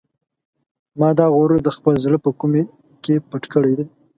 [0.99, 2.63] ما دا غرور د خپل زړه په کومې
[3.03, 3.85] کې پټ کړی دی.